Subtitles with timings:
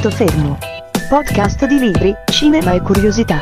[0.00, 0.56] Punto fermo.
[1.10, 3.38] Podcast di libri, cinema e curiosità.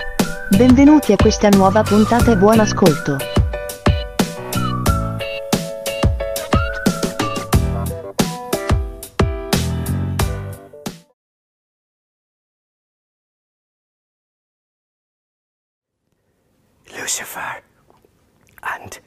[0.57, 3.17] Benvenuti a questa nuova puntata e buon ascolto.
[16.87, 17.63] Lucifer
[18.63, 19.01] and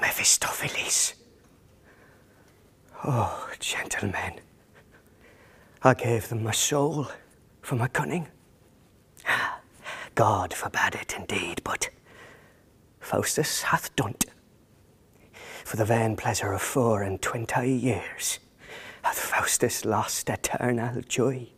[0.00, 1.14] Mephistopheles.
[3.04, 4.40] Oh, gentlemen,
[5.84, 7.08] I gave them my soul
[7.60, 8.28] for my cunning.
[10.14, 11.90] God forbade it indeed, but
[13.00, 14.26] Faustus hath done't.
[15.64, 18.38] For the vain pleasure of four and twenty years
[19.02, 21.48] hath Faustus lost eternal joy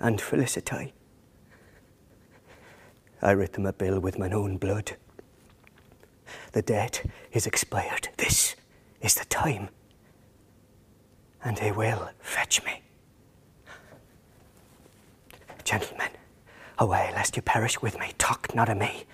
[0.00, 0.92] and felicity.
[3.22, 4.96] I writ them a bill with mine own blood.
[6.50, 8.08] The debt is expired.
[8.16, 8.56] This
[9.00, 9.68] is the time.
[11.44, 12.83] And they will fetch me.
[15.64, 16.10] Gentlemen,
[16.78, 18.12] away lest you perish with me.
[18.18, 19.04] Talk not of me,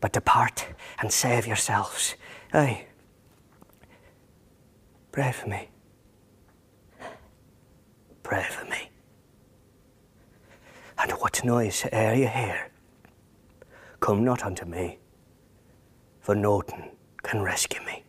[0.00, 0.66] but depart
[1.00, 2.14] and save yourselves.
[2.52, 2.86] Aye.
[5.12, 5.68] Pray for me.
[8.22, 8.90] Pray for me.
[10.98, 12.70] And what noise ere you hear?
[14.00, 14.98] Come not unto me,
[16.20, 16.90] for Norton
[17.22, 18.04] can rescue me.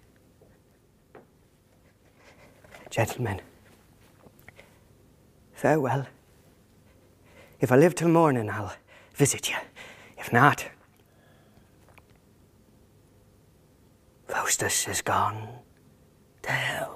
[2.90, 3.42] Gentlemen,
[5.54, 6.08] farewell.
[7.60, 8.74] If I live till morning, I'll
[9.14, 9.56] visit you.
[10.18, 10.66] If not,
[14.28, 15.48] Faustus is gone
[16.44, 16.95] to hell.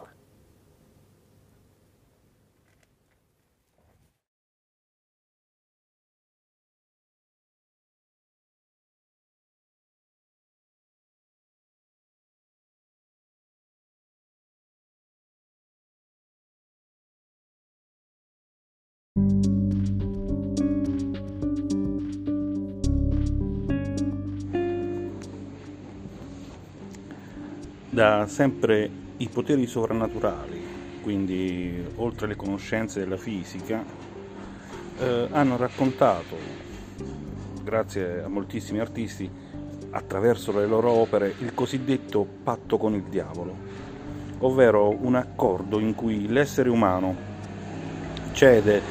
[27.99, 30.63] Da sempre i poteri sovrannaturali,
[31.01, 33.83] quindi oltre le conoscenze della fisica,
[34.99, 36.37] eh, hanno raccontato,
[37.61, 39.29] grazie a moltissimi artisti,
[39.89, 43.53] attraverso le loro opere, il cosiddetto patto con il diavolo,
[44.39, 47.13] ovvero un accordo in cui l'essere umano
[48.31, 48.81] cede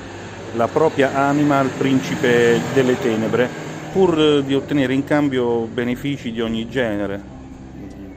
[0.52, 3.48] la propria anima al principe delle tenebre
[3.90, 7.36] pur di ottenere in cambio benefici di ogni genere,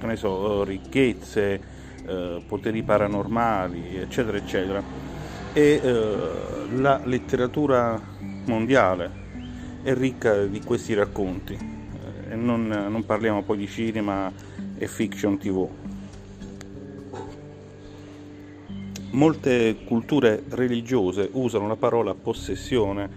[0.02, 1.62] che ne so, ricchezze,
[2.08, 4.82] eh, poteri paranormali, eccetera, eccetera.
[5.54, 6.18] E eh,
[6.76, 8.02] la letteratura
[8.48, 9.20] mondiale
[9.84, 11.56] è ricca di questi racconti.
[12.30, 14.32] E non, non parliamo poi di cinema
[14.76, 15.70] e fiction tv.
[19.12, 23.10] Molte culture religiose usano la parola possessione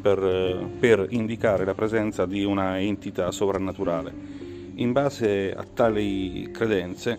[0.00, 4.39] per, per indicare la presenza di una entità sovrannaturale
[4.80, 7.18] in base a tali credenze,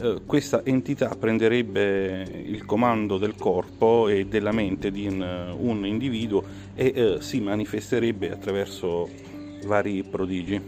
[0.00, 6.42] eh, questa entità prenderebbe il comando del corpo e della mente di un, un individuo
[6.74, 9.08] e eh, si manifesterebbe attraverso
[9.66, 10.60] vari prodigi.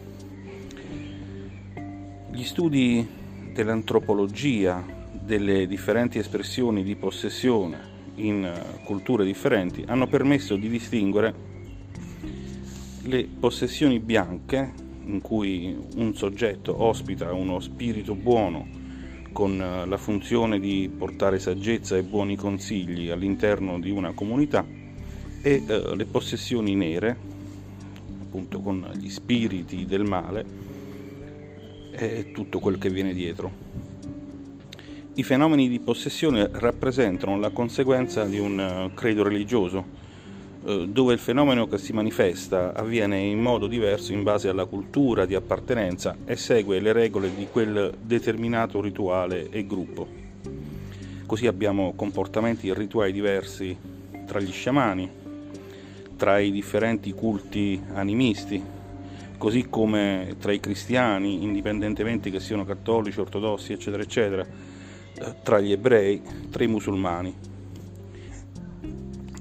[2.31, 3.07] Gli studi
[3.53, 8.49] dell'antropologia delle differenti espressioni di possessione in
[8.85, 11.35] culture differenti hanno permesso di distinguere
[13.03, 18.83] le possessioni bianche in cui un soggetto ospita uno spirito buono
[19.33, 24.65] con eh, la funzione di portare saggezza e buoni consigli all'interno di una comunità
[25.43, 27.17] e eh, le possessioni nere,
[28.23, 30.63] appunto con gli spiriti del male
[31.91, 33.63] e tutto quel che viene dietro.
[35.17, 39.94] I fenomeni di possessione rappresentano la conseguenza di un eh, credo religioso,
[40.65, 45.35] dove il fenomeno che si manifesta avviene in modo diverso in base alla cultura di
[45.35, 50.09] appartenenza e segue le regole di quel determinato rituale e gruppo.
[51.27, 53.77] Così abbiamo comportamenti e rituali diversi
[54.25, 55.11] tra gli sciamani,
[56.17, 58.63] tra i differenti culti animisti,
[59.37, 65.73] così come tra i cristiani, indipendentemente che siano cattolici, ortodossi, eccetera, eccetera, eh, tra gli
[65.73, 67.53] ebrei, tra i musulmani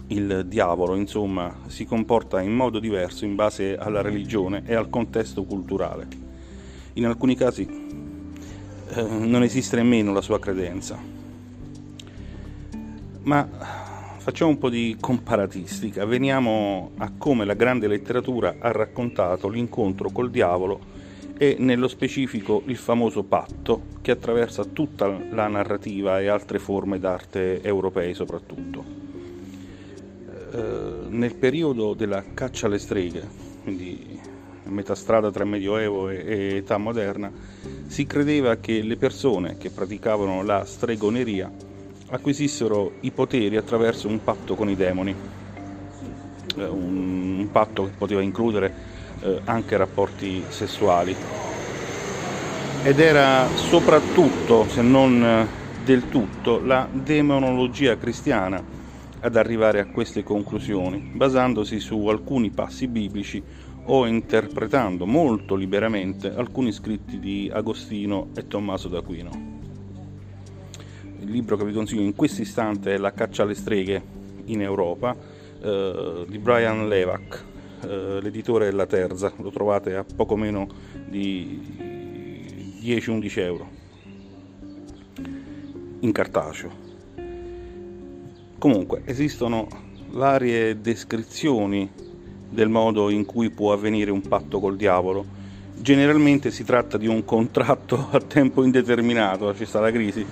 [0.08, 5.44] il diavolo, insomma, si comporta in modo diverso in base alla religione e al contesto
[5.44, 6.08] culturale.
[6.94, 7.68] In alcuni casi
[8.96, 10.98] eh, non esiste nemmeno la sua credenza.
[13.24, 13.48] Ma
[14.18, 20.30] facciamo un po' di comparatistica, veniamo a come la grande letteratura ha raccontato l'incontro col
[20.30, 20.92] diavolo
[21.38, 27.62] e nello specifico il famoso patto che attraversa tutta la narrativa e altre forme d'arte
[27.62, 29.03] europee soprattutto.
[30.54, 33.28] Eh, nel periodo della caccia alle streghe,
[33.64, 34.20] quindi
[34.66, 37.32] metà strada tra Medioevo e, e età moderna,
[37.88, 41.52] si credeva che le persone che praticavano la stregoneria
[42.10, 45.16] acquisissero i poteri attraverso un patto con i demoni,
[46.58, 48.74] eh, un, un patto che poteva includere
[49.22, 51.18] eh, anche rapporti sessuali.
[52.84, 55.48] Ed era soprattutto, se non
[55.84, 58.83] del tutto, la demonologia cristiana
[59.24, 63.42] ad arrivare a queste conclusioni, basandosi su alcuni passi biblici
[63.86, 69.62] o interpretando molto liberamente alcuni scritti di Agostino e Tommaso d'Aquino.
[71.22, 74.02] Il libro che vi consiglio in questo istante è La caccia alle streghe
[74.46, 75.16] in Europa
[75.62, 77.46] eh, di Brian Levac,
[77.82, 80.68] eh, l'editore della Terza, lo trovate a poco meno
[81.08, 83.70] di 10-11 euro
[86.02, 86.93] in cartaceo.
[88.64, 89.68] Comunque esistono
[90.12, 91.92] varie descrizioni
[92.50, 95.26] del modo in cui può avvenire un patto col diavolo.
[95.76, 100.26] Generalmente si tratta di un contratto a tempo indeterminato, ci sta la crisi,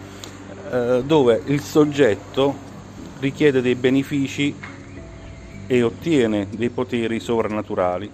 [0.72, 2.56] eh, dove il soggetto
[3.20, 4.56] richiede dei benefici
[5.68, 8.10] e ottiene dei poteri sovrannaturali.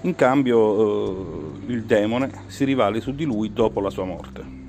[0.00, 4.59] In cambio eh, il demone si rivale su di lui dopo la sua morte.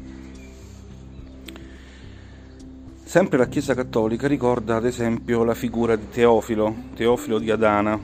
[3.11, 7.99] Sempre la Chiesa Cattolica ricorda ad esempio la figura di Teofilo, Teofilo di Adana,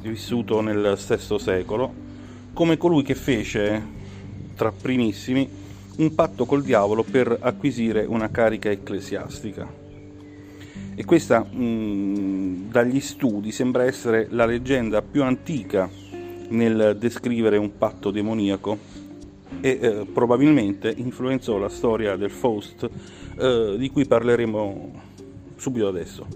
[0.00, 1.92] vissuto nel VI secolo,
[2.54, 3.84] come colui che fece,
[4.54, 5.46] tra primissimi,
[5.96, 9.70] un patto col diavolo per acquisire una carica ecclesiastica.
[10.94, 15.86] E questa, mh, dagli studi, sembra essere la leggenda più antica
[16.48, 18.95] nel descrivere un patto demoniaco
[19.60, 22.88] e eh, probabilmente influenzò la storia del Faust
[23.38, 25.02] eh, di cui parleremo
[25.56, 26.26] subito adesso.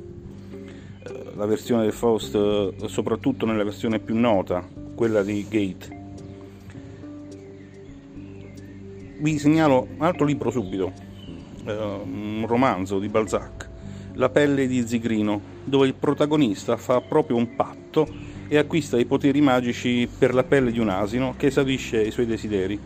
[1.03, 5.99] Eh, la versione del Faust, eh, soprattutto nella versione più nota, quella di Gate.
[9.19, 10.93] Vi segnalo un altro libro subito,
[11.65, 13.69] eh, un romanzo di Balzac,
[14.15, 18.09] La pelle di Zigrino, dove il protagonista fa proprio un patto
[18.49, 22.27] e acquista i poteri magici per la pelle di un asino che esaudisce i suoi
[22.27, 22.79] desideri.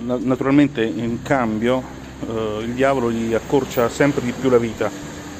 [0.00, 1.82] Naturalmente in cambio
[2.20, 4.90] eh, il diavolo gli accorcia sempre di più la vita.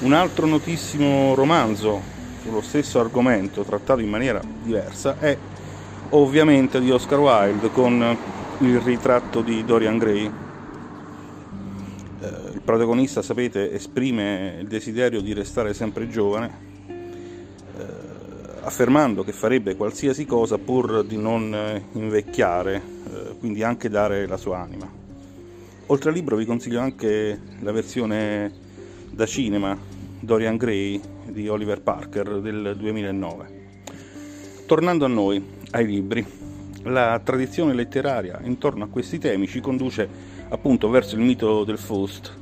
[0.00, 2.00] Un altro notissimo romanzo
[2.42, 5.36] sullo stesso argomento, trattato in maniera diversa, è
[6.10, 8.16] ovviamente di Oscar Wilde con
[8.58, 10.30] il ritratto di Dorian Gray.
[12.20, 16.71] Eh, il protagonista, sapete, esprime il desiderio di restare sempre giovane, eh,
[18.62, 24.36] affermando che farebbe qualsiasi cosa pur di non eh, invecchiare, eh, quindi anche dare la
[24.36, 24.90] sua anima.
[25.86, 28.50] Oltre al libro vi consiglio anche la versione
[29.10, 29.76] da cinema
[30.20, 33.60] Dorian Gray di Oliver Parker del 2009.
[34.66, 36.24] Tornando a noi, ai libri,
[36.84, 40.08] la tradizione letteraria intorno a questi temi ci conduce
[40.48, 42.32] appunto verso il mito del Faust,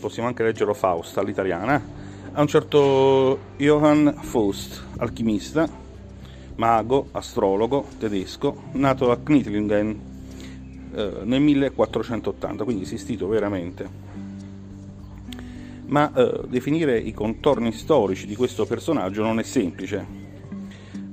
[0.00, 2.01] possiamo anche leggerlo Faust all'italiana,
[2.34, 5.68] a un certo Johann Faust, alchimista,
[6.56, 10.00] mago, astrologo tedesco, nato a Knittlingen
[10.94, 14.10] eh, nel 1480, quindi esistito veramente.
[15.86, 20.06] Ma eh, definire i contorni storici di questo personaggio non è semplice,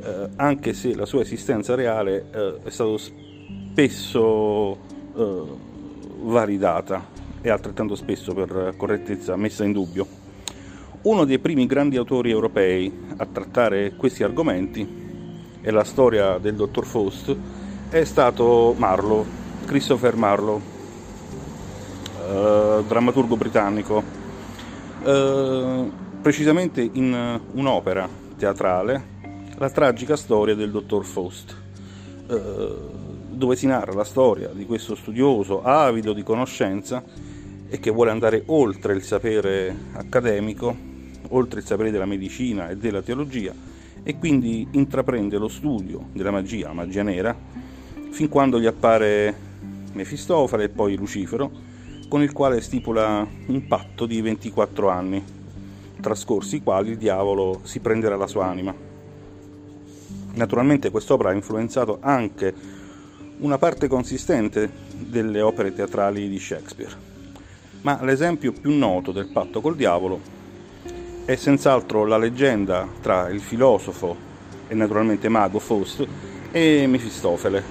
[0.01, 4.77] eh, anche se la sua esistenza reale eh, è stata spesso
[5.17, 5.43] eh,
[6.21, 7.07] validata
[7.41, 10.18] e altrettanto spesso per correttezza messa in dubbio.
[11.01, 14.85] Uno dei primi grandi autori europei a trattare questi argomenti
[15.61, 17.33] e la storia del dottor Faust
[17.89, 19.25] è stato Marlowe,
[19.65, 20.61] Christopher Marlowe,
[22.27, 24.03] eh, drammaturgo britannico,
[25.05, 25.89] eh,
[26.21, 29.17] precisamente in un'opera teatrale,
[29.55, 31.55] La tragica storia del dottor Faust,
[32.29, 32.75] eh,
[33.29, 37.03] dove si narra la storia di questo studioso avido di conoscenza
[37.69, 40.88] e che vuole andare oltre il sapere accademico,
[41.29, 43.53] oltre il sapere della medicina e della teologia,
[44.03, 47.35] e quindi intraprende lo studio della magia, la magia nera,
[48.11, 49.47] fin quando gli appare
[49.93, 51.51] Mefistofele e poi Lucifero,
[52.07, 55.23] con il quale stipula un patto di 24 anni,
[55.99, 58.73] trascorsi i quali il diavolo si prenderà la sua anima.
[60.33, 62.53] Naturalmente quest'opera ha influenzato anche
[63.39, 66.93] una parte consistente delle opere teatrali di Shakespeare,
[67.81, 70.37] ma l'esempio più noto del patto col diavolo
[71.29, 74.15] è senz'altro la leggenda tra il filosofo
[74.67, 76.03] e naturalmente mago Faust
[76.49, 77.63] e Mefistofele,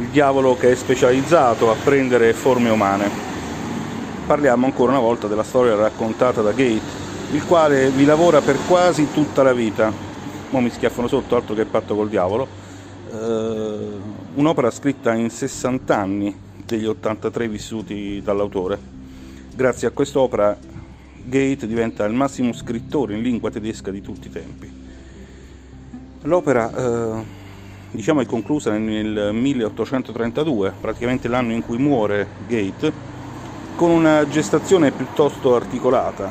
[0.00, 3.08] il diavolo che è specializzato a prendere forme umane.
[4.26, 9.12] Parliamo ancora una volta della storia raccontata da Gate il quale vi lavora per quasi
[9.12, 9.92] tutta la vita.
[10.50, 12.48] Mo mi schiaffano sotto, altro che patto col diavolo.
[13.12, 13.88] Eh,
[14.34, 18.76] un'opera scritta in 60 anni degli 83 vissuti dall'autore.
[19.54, 20.74] Grazie a quest'opera
[21.26, 24.70] Gate diventa il massimo scrittore in lingua tedesca di tutti i tempi.
[26.22, 27.24] L'opera eh,
[27.90, 32.92] diciamo, è conclusa nel 1832, praticamente l'anno in cui muore Gate,
[33.74, 36.30] con una gestazione piuttosto articolata,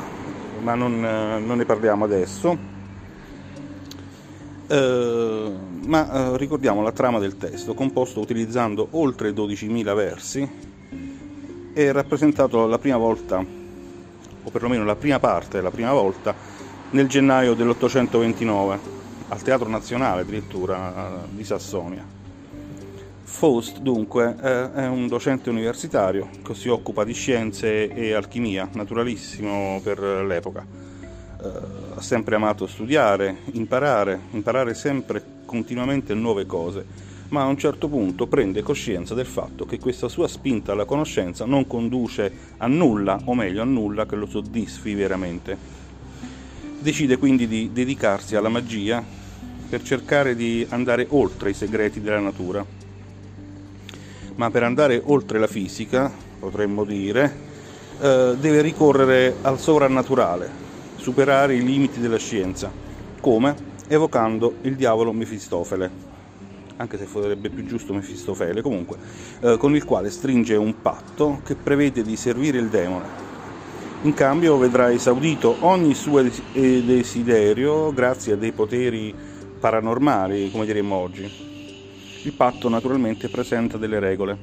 [0.62, 2.74] ma non, non ne parliamo adesso.
[4.68, 5.52] Eh,
[5.86, 10.50] ma eh, ricordiamo la trama del testo, composto utilizzando oltre 12.000 versi,
[11.74, 13.46] è rappresentato la prima volta,
[14.46, 16.34] o perlomeno la prima parte, la prima volta,
[16.92, 18.78] nel gennaio dell'829
[19.28, 22.16] al Teatro Nazionale addirittura di Sassonia.
[23.24, 30.00] Faust dunque è un docente universitario che si occupa di scienze e alchimia, naturalissimo per
[30.00, 30.64] l'epoca.
[30.64, 31.50] Eh,
[31.96, 36.86] ha sempre amato studiare, imparare, imparare sempre continuamente nuove cose,
[37.30, 41.46] ma a un certo punto prende coscienza del fatto che questa sua spinta alla conoscenza
[41.46, 45.58] non conduce a nulla, o meglio a nulla che lo soddisfi veramente.
[46.80, 49.04] Decide quindi di dedicarsi alla magia
[49.68, 52.64] per cercare di andare oltre i segreti della natura.
[54.36, 57.44] Ma per andare oltre la fisica, potremmo dire,
[58.00, 60.50] eh, deve ricorrere al sovrannaturale,
[60.98, 62.72] superare i limiti della scienza.
[63.20, 63.74] Come?
[63.88, 66.15] Evocando il diavolo Mefistofele,
[66.78, 68.98] anche se sarebbe più giusto Mefistofele, comunque,
[69.42, 73.26] eh, con il quale stringe un patto che prevede di servire il demone
[74.06, 79.12] in cambio vedrà esaudito ogni suo desiderio grazie a dei poteri
[79.60, 81.28] paranormali, come diremmo oggi.
[82.22, 84.38] Il patto naturalmente presenta delle regole.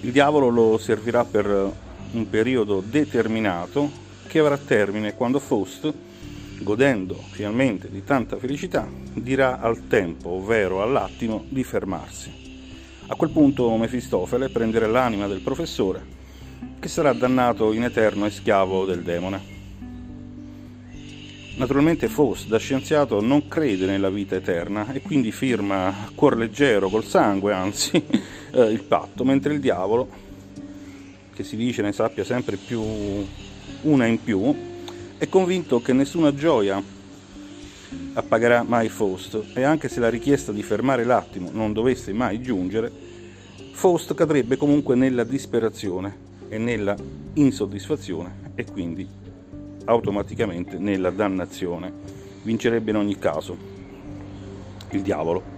[0.00, 1.72] Il diavolo lo servirà per
[2.12, 3.90] un periodo determinato
[4.28, 5.92] che avrà termine quando Faust,
[6.64, 12.42] godendo finalmente di tanta felicità, dirà al tempo, ovvero all'attimo, di fermarsi.
[13.06, 16.02] A quel punto Mefistofele prenderà l'anima del professore
[16.80, 19.52] che sarà dannato in eterno e schiavo del demone.
[21.56, 26.88] Naturalmente Faust, da scienziato, non crede nella vita eterna e quindi firma a cuor leggero,
[26.88, 27.92] col sangue anzi,
[28.52, 30.08] eh, il patto, mentre il diavolo,
[31.32, 32.82] che si dice ne sappia sempre più
[33.82, 34.72] una in più,
[35.16, 36.82] è convinto che nessuna gioia
[38.14, 42.90] appagherà mai Faust e anche se la richiesta di fermare l'attimo non dovesse mai giungere,
[43.72, 46.16] Faust cadrebbe comunque nella disperazione
[46.48, 46.96] e nella
[47.34, 49.06] insoddisfazione e quindi
[49.84, 51.92] automaticamente nella dannazione.
[52.42, 53.56] Vincerebbe in ogni caso
[54.90, 55.52] il diavolo.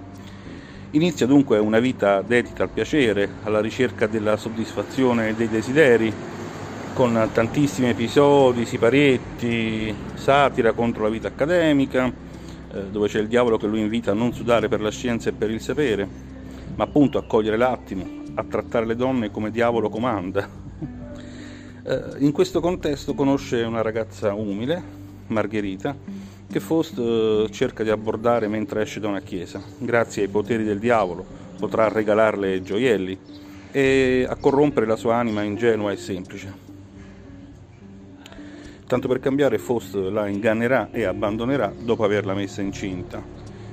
[0.91, 6.13] Inizia dunque una vita dedita al piacere, alla ricerca della soddisfazione dei desideri,
[6.97, 12.11] con tantissimi episodi, siparietti, satira contro la vita accademica,
[12.73, 15.35] eh, dove c'è il diavolo che lo invita a non sudare per la scienza e
[15.35, 16.09] per il sapere,
[16.75, 20.49] ma appunto a cogliere l'attimo, a trattare le donne come diavolo comanda,
[21.85, 24.83] eh, in questo contesto conosce una ragazza umile,
[25.27, 25.95] Margherita,
[26.51, 29.63] che Faust eh, cerca di abbordare mentre esce da una chiesa.
[29.77, 31.27] Grazie ai poteri del diavolo
[31.59, 33.19] potrà regalarle gioielli
[33.71, 36.66] e a corrompere la sua anima ingenua e semplice.
[38.87, 43.21] Tanto per cambiare, Faust la ingannerà e abbandonerà dopo averla messa incinta.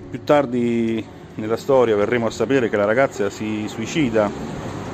[0.10, 1.05] Più tardi
[1.36, 4.29] nella storia verremo a sapere che la ragazza si suicida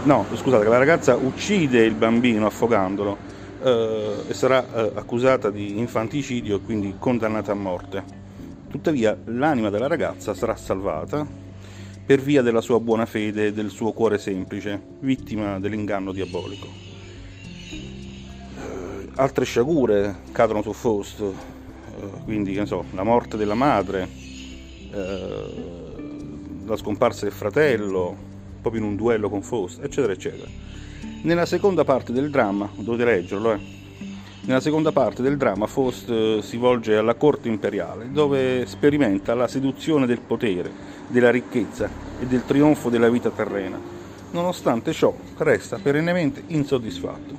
[0.03, 3.17] no, scusate, la ragazza uccide il bambino affogandolo
[3.63, 8.03] eh, e sarà eh, accusata di infanticidio e quindi condannata a morte.
[8.69, 11.25] Tuttavia l'anima della ragazza sarà salvata
[12.05, 16.88] per via della sua buona fede e del suo cuore semplice, vittima dell'inganno diabolico.
[19.19, 21.33] Altre sciagure cadono su Faust, eh,
[22.23, 24.07] quindi so, la morte della madre,
[24.93, 25.43] eh,
[26.65, 28.15] la scomparsa del fratello,
[28.61, 30.49] proprio in un duello con Faust, eccetera, eccetera.
[31.23, 33.59] Nella seconda parte del dramma, dovete leggerlo, eh,
[34.45, 39.49] nella seconda parte del dramma Faust eh, si volge alla corte imperiale, dove sperimenta la
[39.49, 40.71] seduzione del potere,
[41.07, 41.89] della ricchezza
[42.21, 43.77] e del trionfo della vita terrena.
[44.31, 47.38] Nonostante ciò, resta perennemente insoddisfatto.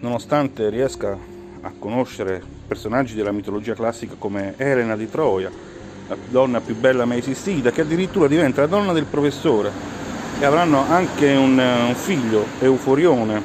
[0.00, 1.16] Nonostante riesca
[1.60, 5.50] a conoscere personaggi della mitologia classica come Elena di Troia,
[6.08, 9.70] la donna più bella mai esistita, che addirittura diventa la donna del professore,
[10.38, 13.42] e avranno anche un, eh, un figlio, Euforione,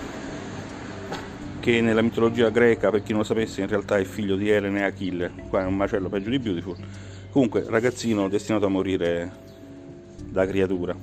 [1.60, 4.80] che nella mitologia greca, per chi non lo sapesse, in realtà è figlio di Elene
[4.80, 6.76] e Achille, qua è un macello peggio di Beautiful.
[7.32, 9.32] Comunque, ragazzino destinato a morire
[10.26, 10.96] da creatura.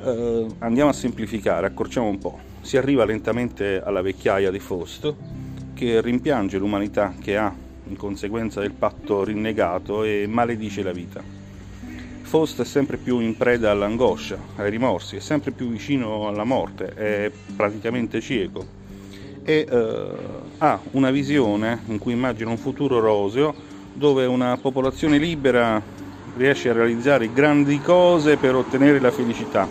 [0.00, 2.38] Uh, andiamo a semplificare, accorciamo un po'.
[2.64, 5.14] Si arriva lentamente alla vecchiaia di Faust,
[5.74, 7.54] che rimpiange l'umanità che ha
[7.86, 11.22] in conseguenza del patto rinnegato e maledice la vita.
[12.22, 16.86] Faust è sempre più in preda all'angoscia, ai rimorsi, è sempre più vicino alla morte,
[16.94, 18.66] è praticamente cieco
[19.44, 20.06] e eh,
[20.56, 23.54] ha una visione in cui immagina un futuro roseo
[23.92, 25.82] dove una popolazione libera
[26.36, 29.68] riesce a realizzare grandi cose per ottenere la felicità,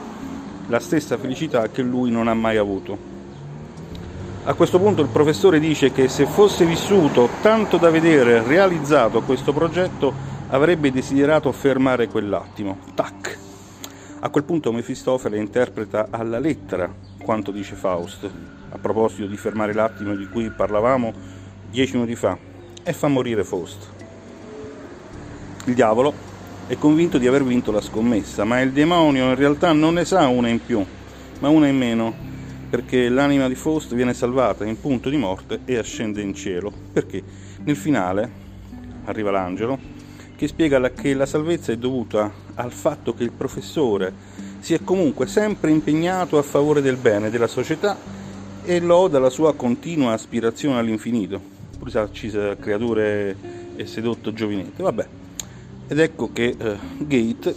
[0.68, 3.12] la stessa felicità che lui non ha mai avuto.
[4.46, 9.54] A questo punto il professore dice che se fosse vissuto tanto da vedere realizzato questo
[9.54, 10.14] progetto
[10.50, 12.80] avrebbe desiderato fermare quell'attimo.
[12.94, 13.40] Tac!
[14.20, 18.30] A quel punto Mefistofele interpreta alla lettera quanto dice Faust,
[18.70, 21.14] a proposito di fermare l'attimo di cui parlavamo
[21.70, 22.38] dieci minuti fa,
[22.84, 23.92] e fa morire Faust.
[25.66, 26.14] Il diavolo
[26.66, 30.28] è convinto di aver vinto la scommessa, ma il demonio in realtà non ne sa
[30.28, 30.84] una in più,
[31.40, 32.14] ma una in meno,
[32.70, 37.22] perché l'anima di Faust viene salvata in punto di morte e ascende in cielo, perché?
[37.64, 38.42] Nel finale
[39.06, 39.78] arriva l'angelo
[40.36, 44.12] che spiega che la salvezza è dovuta al fatto che il professore
[44.60, 47.98] si è comunque sempre impegnato a favore del bene della società
[48.64, 51.40] e loda la sua continua aspirazione all'infinito,
[51.78, 53.36] pur se creature
[53.76, 54.84] e sedotto giovinetto.
[54.84, 55.08] Vabbè,
[55.94, 57.56] ed ecco che eh, Gate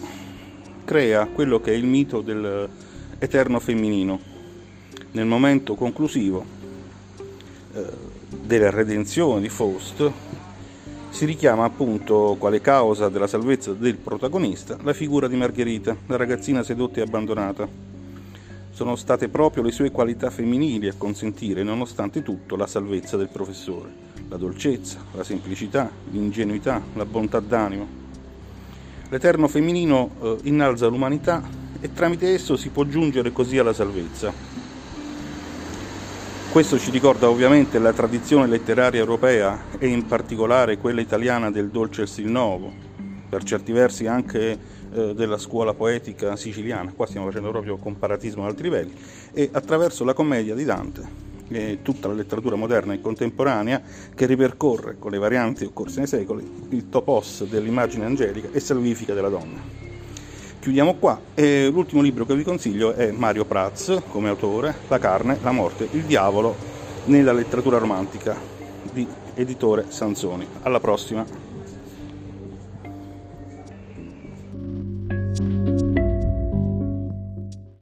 [0.84, 4.20] crea quello che è il mito dell'eterno femminino.
[5.12, 6.44] Nel momento conclusivo
[7.72, 7.84] eh,
[8.28, 10.10] della redenzione di Faust
[11.08, 16.62] si richiama appunto quale causa della salvezza del protagonista la figura di Margherita, la ragazzina
[16.62, 17.66] sedotta e abbandonata.
[18.70, 24.04] Sono state proprio le sue qualità femminili a consentire, nonostante tutto, la salvezza del professore.
[24.28, 28.04] La dolcezza, la semplicità, l'ingenuità, la bontà d'animo.
[29.08, 31.40] L'Eterno femminino eh, innalza l'umanità
[31.80, 34.32] e tramite esso si può giungere così alla salvezza.
[36.50, 42.04] Questo ci ricorda ovviamente la tradizione letteraria europea e in particolare quella italiana del dolce
[42.16, 42.72] il novo,
[43.28, 44.58] per certi versi anche
[44.92, 48.94] eh, della scuola poetica siciliana, qua stiamo facendo proprio comparatismo ad altri livelli,
[49.32, 53.82] e attraverso la commedia di Dante e tutta la letteratura moderna e contemporanea
[54.14, 59.28] che ripercorre con le varianti occorse nei secoli il topos dell'immagine angelica e salvifica della
[59.28, 59.60] donna.
[60.58, 65.38] Chiudiamo qua e l'ultimo libro che vi consiglio è Mario Prats come autore, La carne,
[65.40, 66.56] la morte, il diavolo
[67.04, 68.36] nella letteratura romantica
[68.92, 70.46] di editore Sansoni.
[70.62, 71.45] Alla prossima!